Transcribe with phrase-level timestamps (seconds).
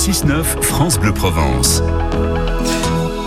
[0.00, 1.82] 6-9 France Bleu Provence.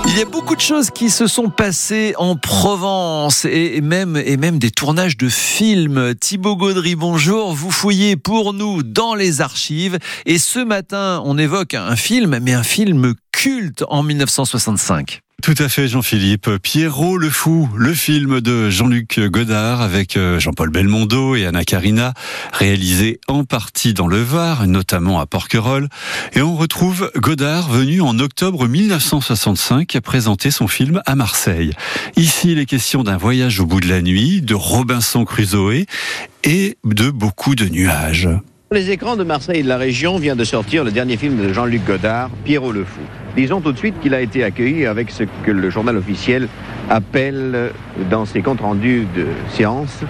[0.08, 4.38] Il y a beaucoup de choses qui se sont passées en Provence et même, et
[4.38, 6.16] même des tournages de films.
[6.20, 7.54] Thibaut Gaudry, bonjour.
[7.54, 12.54] Vous fouillez pour nous dans les archives et ce matin, on évoque un film, mais
[12.54, 15.23] un film culte en 1965.
[15.42, 16.50] Tout à fait, Jean-Philippe.
[16.62, 22.14] Pierrot le Fou, le film de Jean-Luc Godard avec euh, Jean-Paul Belmondo et Anna Karina,
[22.54, 25.90] réalisé en partie dans le Var, notamment à Porquerolles.
[26.32, 31.74] Et on retrouve Godard venu en octobre 1965 présenter son film à Marseille.
[32.16, 35.86] Ici, il est question d'un voyage au bout de la nuit, de Robinson Crusoe
[36.46, 38.30] et de beaucoup de nuages.
[38.72, 41.52] Les écrans de Marseille et de la région vient de sortir le dernier film de
[41.52, 43.02] Jean-Luc Godard, Pierrot le Fou.
[43.36, 46.48] Disons tout de suite qu'il a été accueilli avec ce que le journal officiel
[46.90, 47.72] appelle
[48.12, 50.04] dans ses comptes rendus de séance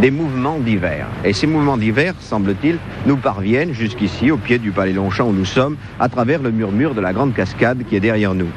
[0.00, 1.06] des mouvements divers.
[1.24, 5.44] Et ces mouvements divers, semble-t-il, nous parviennent jusqu'ici, au pied du palais Longchamp où nous
[5.44, 8.48] sommes, à travers le murmure de la grande cascade qui est derrière nous.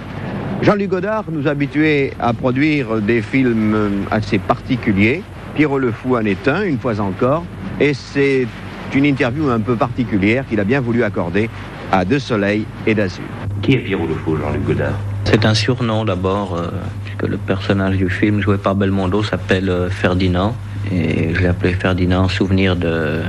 [0.61, 5.21] Jean-Luc Godard nous a habitués à produire des films assez particuliers.
[5.53, 7.43] Pierrot le Fou en est un, une fois encore,
[7.79, 8.47] et c'est
[8.95, 11.49] une interview un peu particulière qu'il a bien voulu accorder
[11.91, 13.46] à De Soleil et d'Azur.
[13.61, 14.97] Qui est Pierrot le Fou, Jean-Luc Godard?
[15.25, 16.69] C'est un surnom d'abord, euh,
[17.03, 20.55] puisque le personnage du film joué par Belmondo s'appelle euh, Ferdinand.
[20.91, 23.21] Et je l'ai appelé Ferdinand en souvenir de,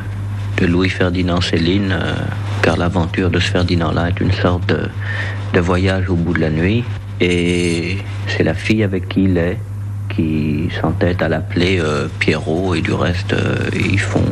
[0.61, 2.15] Louis-Ferdinand Céline, euh,
[2.63, 4.69] car l'aventure de ce Ferdinand-là est une sorte
[5.53, 6.85] de, voyage au bout de la nuit.
[7.21, 7.99] Et
[8.29, 9.59] c'est la fille avec qui il est
[10.09, 11.83] qui s'entête à l'appeler
[12.19, 13.35] Pierrot et du reste
[13.75, 14.25] ils font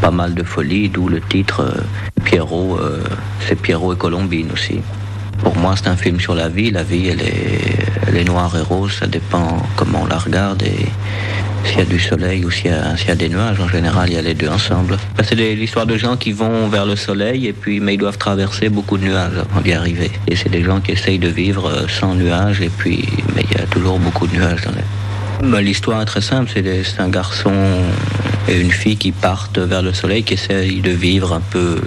[0.00, 1.74] pas mal de folie, d'où le titre
[2.24, 2.78] Pierrot,
[3.40, 4.80] c'est Pierrot et Colombine aussi.
[5.44, 8.56] Pour moi c'est un film sur la vie, la vie elle est, elle est noire
[8.56, 10.88] et rose, ça dépend comment on la regarde et
[11.64, 14.14] s'il y a du soleil ou s'il y, y, a des nuages, en général, il
[14.14, 14.96] y a les deux ensemble.
[15.22, 18.68] C'est l'histoire de gens qui vont vers le soleil, et puis, mais ils doivent traverser
[18.68, 20.10] beaucoup de nuages avant d'y arriver.
[20.28, 23.62] Et c'est des gens qui essayent de vivre sans nuages, et puis, mais il y
[23.62, 25.50] a toujours beaucoup de nuages dans les...
[25.50, 27.52] Bah, l'histoire est très simple, c'est un garçon
[28.48, 31.80] et une fille qui partent vers le soleil, qui essayent de vivre un peu,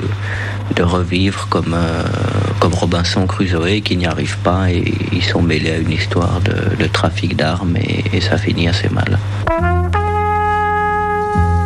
[0.75, 2.03] de revivre comme, euh,
[2.59, 6.87] comme Robinson Crusoe, qui n'y arrivent pas et ils sont mêlés à une histoire de,
[6.87, 9.19] trafic d'armes et ça finit assez mal.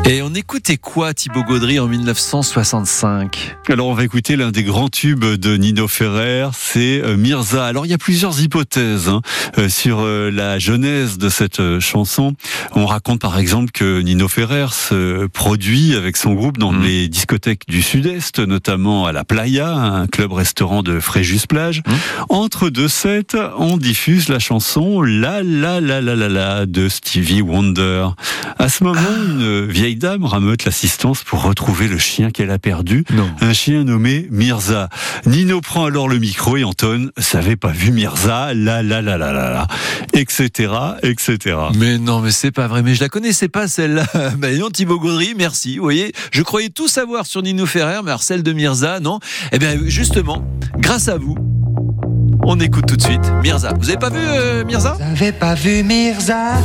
[0.10, 4.90] Et on écoutait quoi Thibaut Gaudry en 1965 Alors on va écouter l'un des grands
[4.90, 7.66] tubes de Nino Ferrer, c'est euh, Mirza.
[7.66, 9.22] Alors il y a plusieurs hypothèses hein,
[9.60, 12.34] euh, sur euh, la genèse de cette chanson.
[12.74, 16.84] On raconte par exemple que Nino Ferrer se produit avec son groupe dans mmh.
[16.84, 21.84] les discothèques du Sud-Est, notamment à la Playa, un club-restaurant de Fréjus Plage.
[21.86, 21.92] Mmh.
[22.30, 27.44] Entre deux sets, on diffuse la chanson La La La La La La de Stevie
[27.44, 28.08] Wonder.
[28.62, 29.24] À ce moment, ah.
[29.26, 33.06] une vieille dame rameute l'assistance pour retrouver le chien qu'elle a perdu.
[33.12, 33.28] Non.
[33.42, 34.88] Un chien nommé Mirza.
[35.26, 39.34] Nino prend alors le micro et entonne «Savez pas vu Mirza La la la la
[39.34, 39.68] la la»
[40.14, 40.72] etc.
[41.02, 41.58] etc.
[41.76, 42.84] Mais non, mais c'est pas vrai.
[42.84, 44.06] Mais je la connaissais pas celle-là.
[44.38, 45.78] Ben non, Thibaut Gaudry, merci.
[45.78, 49.20] Vous voyez, je croyais tout savoir sur Nino Ferrer, mais alors celle de Mirza, non.
[49.54, 50.46] Eh bien, justement,
[50.78, 51.36] grâce à vous,
[52.44, 53.74] on écoute tout de suite Mirza.
[53.80, 54.98] Vous avez pas vu euh, Mirza?
[55.00, 56.60] Vous avez pas vu Mirza?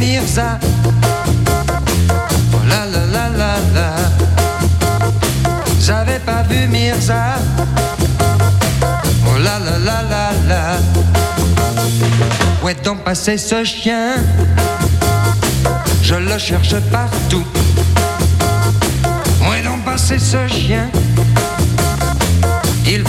[0.00, 0.58] Mirza
[2.54, 3.04] Oh la la
[3.74, 3.88] la.
[5.66, 7.36] Vous avez pas vu Mirza
[9.26, 10.62] Oh la la la la la.
[12.62, 14.14] Où est donc passé ce chien?
[16.02, 17.44] Je le cherche partout.
[19.42, 20.88] Où est donc passé ce chien?
[22.86, 23.08] Il va